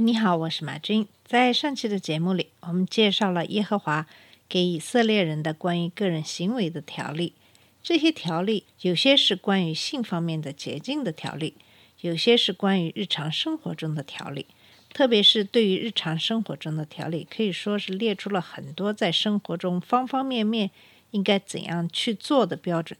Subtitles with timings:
[0.00, 1.06] 你好，我是马军。
[1.26, 4.06] 在上期的节目里，我们介绍了耶和华
[4.48, 7.34] 给以色列人的关于个人行为的条例。
[7.82, 11.54] 这些条例有些是关于性方面的洁净的条例，
[12.00, 14.46] 有些是关于日常生活中的条例。
[14.94, 20.70] 特别是对于日常生活中的条例，可以说是列出了很多在生活中方方面面
[21.10, 22.98] 应该怎样去做的标准。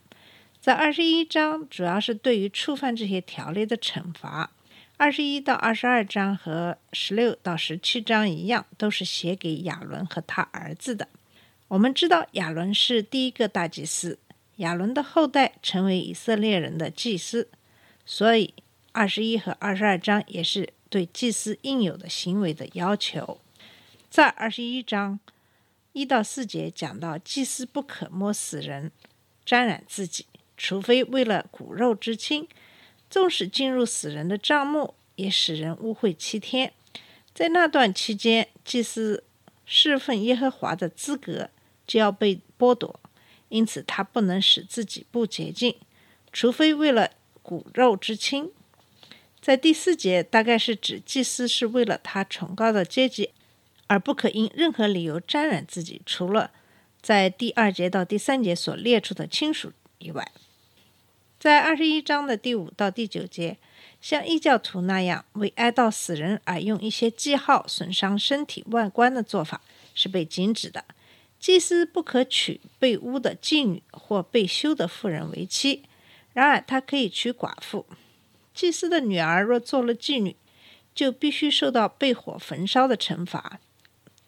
[0.60, 4.50] 在二十一章，主要是对于触犯这些条例的惩罚。
[5.00, 11.08] 二十一到二十二章和十六到十七章一样，都是写给亚伦和他儿子的。
[11.68, 14.18] 我们知道亚伦是第一个大祭司，
[14.56, 17.48] 亚伦的后代成为以色列人的祭司，
[18.04, 18.52] 所以
[18.92, 23.40] 二十一和二十二章也是对祭司应有的行为的要求。
[24.10, 25.18] 在二十一章
[25.94, 28.92] 一到四节讲到，祭司不可摸死人，
[29.46, 30.26] 沾染自己，
[30.58, 32.46] 除非为了骨肉之亲。
[33.10, 36.72] 纵使进入死人的帐幕，也使人污秽七天。
[37.34, 39.24] 在那段期间，祭司
[39.66, 41.50] 侍奉耶和华的资格
[41.86, 43.00] 就要被剥夺，
[43.48, 45.74] 因此他不能使自己不洁净，
[46.32, 47.10] 除非为了
[47.42, 48.50] 骨肉之亲。
[49.40, 53.30] 在第四节，大概是指祭司是为了他崇高的阶级，
[53.86, 56.50] 而不可因任何理由沾染自己，除了
[57.00, 60.30] 在第二节到第三节所列出的亲属以外。
[61.40, 63.56] 在二十一章的第五到第九节，
[63.98, 69.62] 像异教徒那样为哀悼死人而用一些记号损伤身体外观的做法
[69.94, 70.84] 是被禁止的。
[71.38, 75.84] 祭司不可娶被污的妓女或被休的妇人为妻，
[76.34, 77.86] 然而他可以娶寡妇。
[78.52, 80.36] 祭司的女儿若做了妓女，
[80.94, 83.58] 就必须受到被火焚烧的惩罚。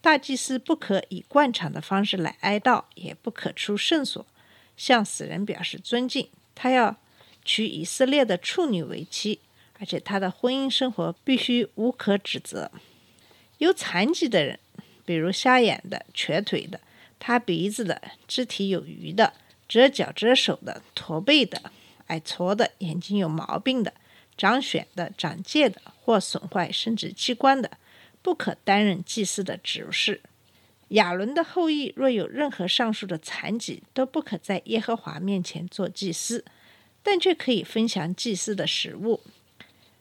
[0.01, 4.25] 大祭司不可以惯常的方式来哀悼，也不可出圣所
[4.79, 6.31] 向死人表示尊敬。
[6.55, 6.97] 他要
[7.45, 9.41] 娶以色列的处女为妻，
[9.79, 12.71] 而且他的婚姻生活必须无可指责。
[13.59, 14.59] 有残疾的人，
[15.05, 16.81] 比如瞎眼的、瘸腿的、
[17.19, 19.35] 塌鼻子的、肢体有余的、
[19.69, 21.71] 折脚折手的、驼背的、
[22.09, 23.95] 矮矬的、眼睛有毛病的、
[24.37, 27.71] 长癣的、长疥的或损坏生殖器官的，
[28.23, 30.21] 不可担任祭司的职事。
[30.89, 36.45] 亚伦的后裔若有任何上述的残疾，都不可在耶和华面前做祭司，
[37.03, 39.21] 但却可以分享祭司的食物。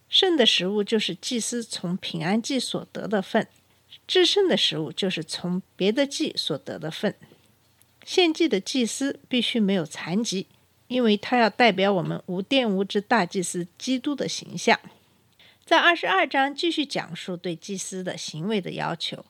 [0.09, 3.47] 圣的食物就是祭司从平安祭所得的份，
[4.05, 7.15] 至圣的食物就是从别的祭所得的份。
[8.03, 10.47] 献祭的祭司必须没有残疾，
[10.87, 14.79] 因为他要代表我们无玷污之大祭司基督的形象。
[15.65, 19.25] 在二十二章继续讲述对祭司的行为的要求。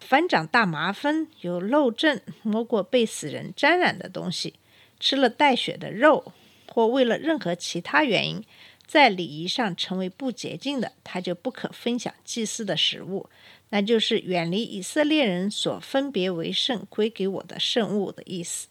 [0.00, 4.54] 凡长大麻风、有漏症、摸过被死人沾染的东西、
[5.00, 6.32] 吃了带血的肉，
[6.72, 8.44] 或为了任何其他原因，
[8.86, 13.28] 在礼仪上成为不洁净的，他就不可分享祭司的食物，
[13.70, 18.68] 那就是远离以色列人所分别为圣归给我的圣物的意思。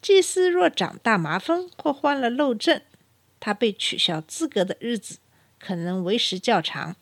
[0.00, 2.80] 祭司若长大麻风或患了漏症，
[3.40, 5.18] 他被取消资格的日子
[5.58, 6.94] 可能为时较长。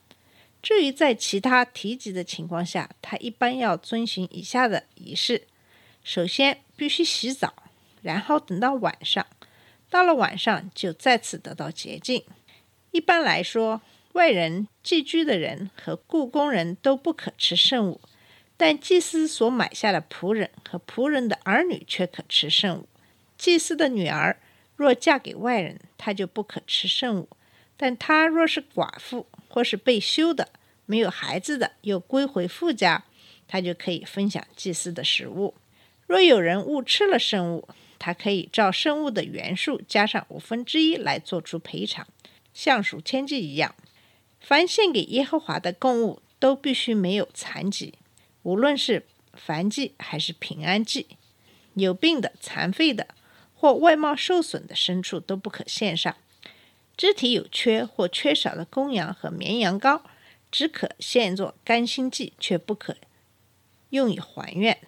[0.63, 5.47] 至于在其他提及的情况下，他一般要遵循以下的仪式：
[6.03, 7.53] 首先必须洗澡，
[8.01, 9.27] 然后等到晚上，
[9.95, 12.25] 到了晚上就再次得到洁净。
[12.91, 13.81] 一般来说，
[14.15, 18.01] 外人、寄居的人和雇工人都不可吃圣物，
[18.57, 22.89] 但祭司所买下的仆人和仆人的儿女却可吃圣物。
[23.39, 24.41] 祭司的女儿
[24.75, 27.29] 若嫁给外人，她就不可吃圣物；
[27.77, 30.49] 但她若是寡妇，或是被休的、
[30.87, 33.05] 没有孩子的，又归回父家，
[33.47, 35.55] 她就可以分享祭司的食物。
[36.09, 37.69] 若有人误吃了圣物，
[37.99, 42.07] 它可以照生物的原数加上五分之一来做出赔偿，
[42.53, 43.75] 像数千计一样。
[44.41, 47.95] 凡献给耶和华的供物，都必须没有残疾，
[48.43, 51.07] 无论是凡祭还是平安祭。
[51.75, 53.09] 有病的、残废的
[53.55, 56.15] 或外貌受损的牲畜都不可献上。
[56.97, 60.03] 肢体有缺或缺少的公羊和绵羊羔，
[60.53, 62.97] 只可献作甘心祭，却不可
[63.91, 64.79] 用以还愿。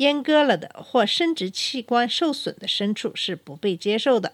[0.00, 4.32] 阉割了的或生殖器官受损的牲畜是不被接受的。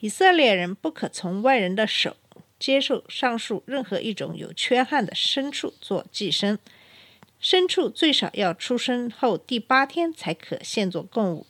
[0.00, 2.16] 以色列人不可从外人的手
[2.58, 6.58] 接受上述任何一种有缺憾的牲畜做祭牲。
[7.40, 11.46] 牲畜最少要出生后第八天才可献作供物，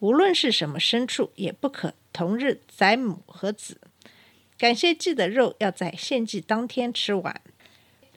[0.00, 3.80] 无论是什么牲畜，也不可同日宰母和子。
[4.58, 7.40] 感谢祭的肉要在献祭当天吃完。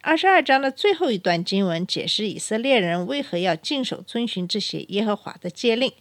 [0.05, 5.93] 二十二章的最后一段经文解释以色列人为何要尽守遵循这些耶和华的诫令，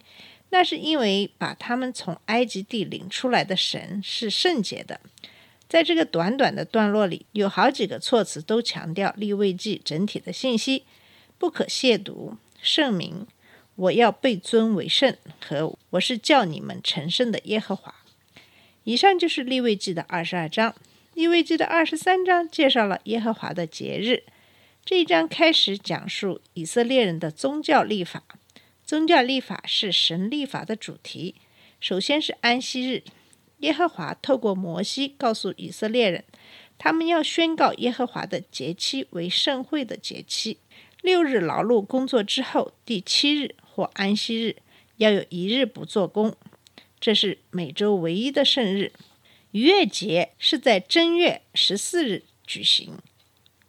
[0.49, 4.99] 那是因为把他们从埃及地领出来的神是圣洁的。
[5.69, 10.83] 在这个短短的段落里，有好几个措辞都强调立位记整体的信息：
[11.37, 13.25] 不可亵渎、圣名、
[13.75, 17.95] 我要被尊为圣和我是叫你们成圣的耶和华。
[18.83, 20.75] 以上就是立位记的二十二章。
[21.13, 24.23] 利未记的二十三章介绍了耶和华的节日。
[24.83, 28.23] 这一章开始讲述以色列人的宗教立法。
[28.83, 31.35] 宗教立法是神立法的主题。
[31.79, 33.03] 首先是安息日，
[33.59, 36.23] 耶和华透过摩西告诉以色列人，
[36.79, 40.57] 他们要宣告耶和华的节期为盛会的节期。
[41.01, 44.55] 六日劳碌工作之后，第七日或安息日
[44.97, 46.35] 要有一日不做工，
[46.99, 48.91] 这是每周唯一的圣日。
[49.53, 52.97] 逾越节是在正月十四日举行。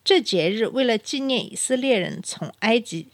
[0.02, 3.08] 这节日为了纪念以色列人从埃及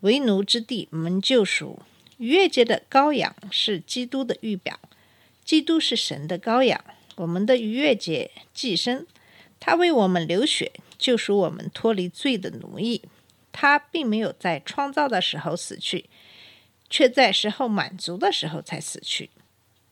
[0.00, 1.82] 为奴之地蒙救赎。
[2.16, 4.80] 逾越节的羔羊是基督的预表，
[5.44, 6.82] 基督是神的羔羊。
[7.16, 9.04] 我们的逾越节祭牲，
[9.60, 13.02] 他为我们流血，救赎我们脱离罪的奴役。
[13.52, 16.06] 他并没有在创造的时候死去，
[16.88, 19.28] 却在时候满足的时候才死去。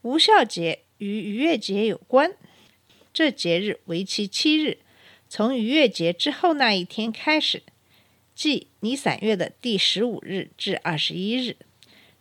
[0.00, 0.80] 无效节。
[0.98, 2.32] 与逾越节有关，
[3.12, 4.78] 这节日为期七日，
[5.28, 7.62] 从逾越节之后那一天开始，
[8.34, 11.56] 即尼散月的第十五日至二十一日。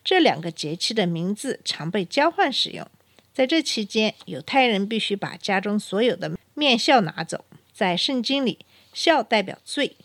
[0.03, 2.87] 这两个节气的名字常被交换使用。
[3.33, 7.43] 在这期间，犹太人必须把家中所有的面笑拿走。
[7.73, 8.59] 在圣经里，
[8.93, 9.95] 笑代表罪。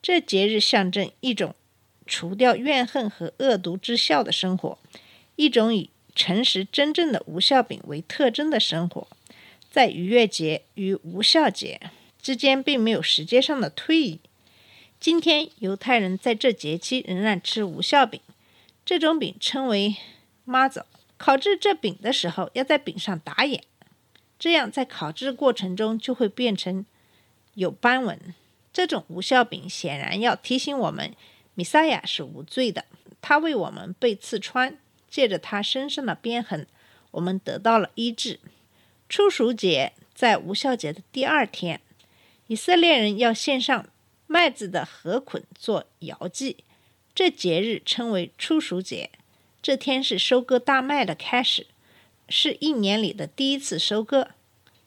[0.00, 1.54] 这节日象征一种
[2.06, 4.78] 除掉怨恨和恶毒之笑的生活，
[5.36, 5.90] 一种以。
[6.18, 9.06] 诚实、真正的无效饼为特征的生活，
[9.70, 11.80] 在逾越节与无效节
[12.20, 14.18] 之间并没有时间上的推移。
[14.98, 18.20] 今天犹太人在这节期仍然吃无效饼，
[18.84, 19.94] 这种饼称为
[20.44, 20.84] 妈走。
[21.16, 23.62] 烤制这饼的时候，要在饼上打眼，
[24.40, 26.84] 这样在烤制过程中就会变成
[27.54, 28.34] 有斑纹。
[28.72, 31.14] 这种无效饼显然要提醒我们，
[31.54, 32.84] 米撒亚是无罪的，
[33.20, 34.76] 他为我们被刺穿。
[35.08, 36.66] 借着他身上的鞭痕，
[37.12, 38.40] 我们得到了医治。
[39.08, 41.80] 初熟节在无效节的第二天，
[42.46, 43.86] 以色列人要献上
[44.26, 46.64] 麦子的禾捆做摇祭，
[47.14, 49.10] 这节日称为初熟节。
[49.62, 51.66] 这天是收割大麦的开始，
[52.28, 54.28] 是一年里的第一次收割。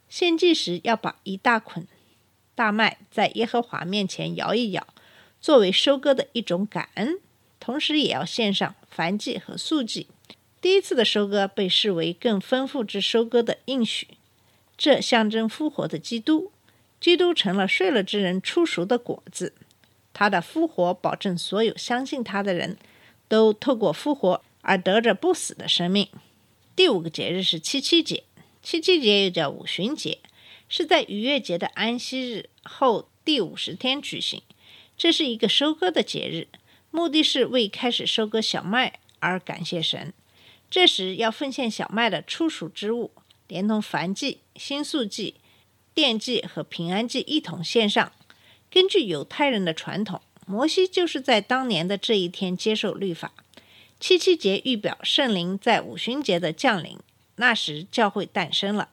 [0.08, 1.88] 献祭时要把一大捆
[2.54, 4.86] 大麦在耶和华面前摇一摇，
[5.40, 7.20] 作为收割的一种感恩。
[7.62, 10.08] 同时也要献上燔祭和素祭。
[10.60, 14.10] 第一次的收割被视为更丰富之收割的应许，
[14.78, 16.52] 这象征复活的基督。
[17.00, 19.54] 基督成了睡了之人出熟的果子。
[20.14, 22.78] 他的复活保证所有相信他的人
[23.28, 26.08] 都透过复活而得着不死的生命。
[26.76, 28.24] 第五个节日是七七节，
[28.62, 30.20] 七七节又叫五旬节，
[30.70, 34.44] 是在逾越节的安息日后第五十天举行。
[34.96, 36.48] 这是一个收割的节日。
[36.92, 40.14] 目的是为开始收割小麦而感谢神。
[40.70, 43.12] 这时要奉献小麦的初熟之物，
[43.48, 45.36] 连同燔祭、新素祭、
[45.96, 48.12] 奠祭和平安祭一同献上。
[48.70, 53.34] 根据犹太人的传统，摩西就是在当年的这一天接受律法。
[54.00, 56.98] 七七节预表圣灵在五旬节的降临，
[57.36, 58.90] 那时教会诞生了。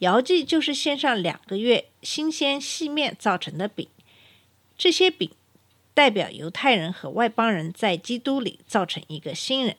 [0.00, 3.88] 摇祭就是献上两个月新鲜细面造成的饼，
[4.76, 5.30] 这些饼。
[5.94, 9.76] 代表犹太人和外邦人在基督里造成一个新人，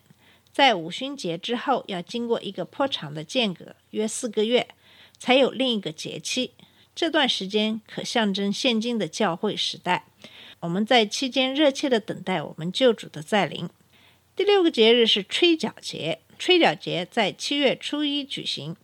[0.52, 4.68] 在五旬节之后要经过一个颇长的间隔，约四个月，
[5.18, 6.52] 才有另一个节期。
[6.96, 10.06] 这段时间可象征现今的教会时代。
[10.60, 13.68] 我们在期间热切的等待我们救主的再临。
[14.36, 18.76] 第六个节日是吹角节，吹角节在七月初一举行。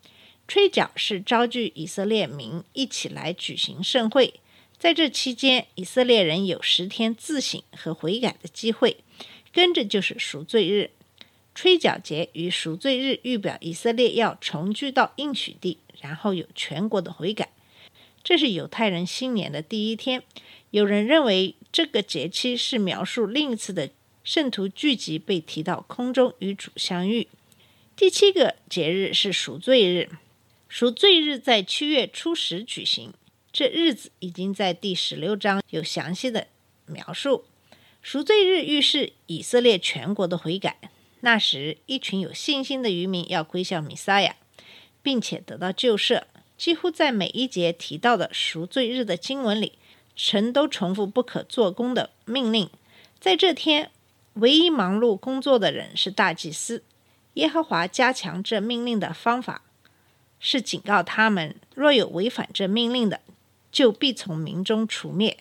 [0.47, 4.39] 吹角是召聚以色列民一起来举行盛会。
[4.79, 8.95] 在这期间，以色列人有十天自省和悔改的机会，
[9.51, 10.91] 跟着就是赎罪日。
[11.53, 17.49] 吹角节与赎罪日预表以色列要重聚到应许地，然后有全国的悔改。
[18.23, 20.23] 这是犹太人新年的第一天。
[20.71, 23.89] 有人认为这个节期是描述另一次的
[24.23, 27.27] 圣徒聚集被提到空中与主相遇。
[27.97, 30.09] 第七个节日是赎罪日，
[30.69, 33.11] 赎罪日在七月初十举行。
[33.51, 36.47] 这日子已经在第十六章有详细的
[36.85, 37.45] 描述。
[38.01, 40.77] 赎罪日预示以色列全国的悔改。
[41.21, 44.35] 那时，一群有信心的渔民要归向弥撒亚，
[45.01, 46.23] 并且得到救赦。
[46.57, 49.73] 几乎在每一节提到的赎罪日的经文里，
[50.15, 52.69] 神都重复不可做工的命令。
[53.19, 53.91] 在这天，
[54.35, 56.83] 唯一忙碌工作的人是大祭司。
[57.33, 59.61] 耶和华加强这命令的方法，
[60.39, 63.19] 是警告他们：若有违反这命令的，
[63.71, 65.37] 就必从民中除灭。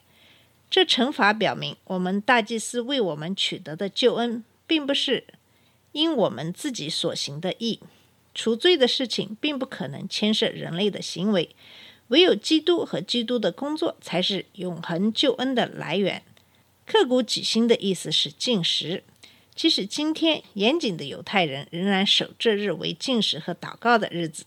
[0.70, 5.25] 这惩罚表明，我们大祭司为我们取得的救恩，并不是
[5.92, 7.80] 因我们自己所行的义。
[8.35, 11.56] 除罪的事情并不可能牵涉人类的行为，
[12.08, 16.23] 唯有基督和基督的工作才是永恒救恩的来源。
[16.87, 19.02] 刻骨己心的意思是禁食。
[19.54, 24.44] 即使今天严谨的犹太人仍然守这日为禁食和祷告的日子。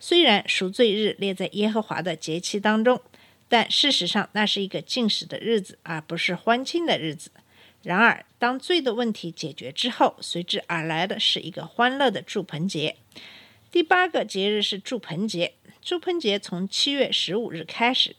[0.00, 3.00] 虽然赎罪日列在耶和华的节期当中，
[3.50, 7.32] 但事实上那是一个禁食的日子，而不是欢庆的日子。
[7.82, 12.96] 然而，当罪的问题解决之后，随之而来的是一个欢乐的祝棚节。
[13.72, 15.54] 第八个节日是祝棚节。
[15.82, 18.14] 祝棚节从七月十五日开始，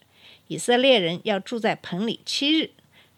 [0.48, 2.72] 以色列人要住在棚里七日。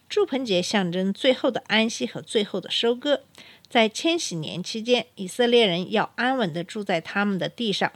[0.07, 3.23] 祝棚节象征最后的安息和最后的收割。
[3.67, 7.91] 在千禧年期间，以色列人要安稳地住在他们的地上。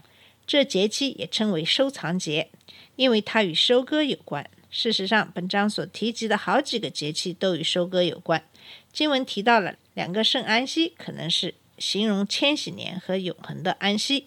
[0.49, 2.49] 这节期也称为收藏节，
[2.95, 4.49] 因为它与收割有关。
[4.71, 8.43] 事实上，本章所提及的好几个节气都与收割有关。
[8.91, 14.25] 经文提到了两个圣安息，可能是形容千禧年和永恒的安息。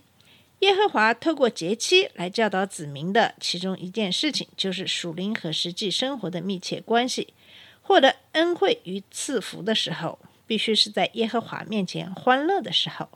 [0.60, 7.34] 耶和华透过节期来教导子民的其中一件事情，就是属灵和实际生活的密切关系。
[7.80, 13.08] 获得恩惠与赐福的时候，必须是在耶和华面前欢乐的时候。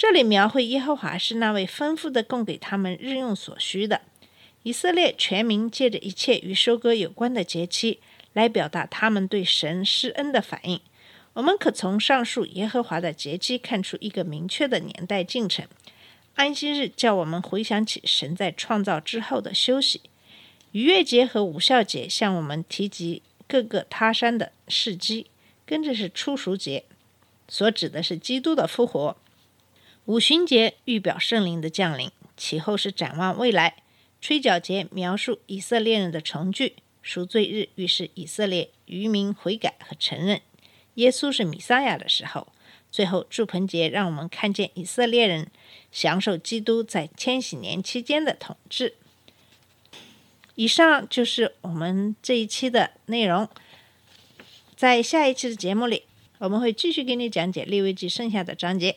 [0.00, 4.00] 这里描绘耶和华是那位丰富的供给他们日用所需的。
[4.62, 8.00] 以色列全民借着一切与收割有关的节期，
[8.32, 10.80] 来表达他们对神施恩的反应。
[11.34, 15.66] 我们可从上述耶和华的节期看出一个明确的年代进程。
[16.34, 20.00] 安息日叫我们回想起神在创造之后的休息。
[20.72, 25.26] 逾越节和无效节向我们提及各个他山的事迹。
[25.66, 26.84] 跟着是初熟节，
[27.48, 29.18] 所指的是基督的复活。
[30.10, 33.76] 五旬节预表圣灵的降临，其后是展望未来。
[34.20, 40.40] 吹角节描述以色列人的重聚，赎罪日预示以色列渔民悔改和承认
[40.94, 42.48] 耶稣是弥撒亚的时候。
[42.90, 45.48] 最后祝棚节让我们看见以色列人
[45.92, 48.94] 享受基督在千禧年期间的统治。
[50.56, 53.48] 以上就是我们这一期的内容，
[54.74, 56.02] 在下一期的节目里，
[56.38, 58.96] 我们会继续给你讲解利未记剩下的章节。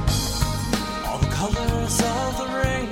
[1.41, 2.90] colors of the rainbow.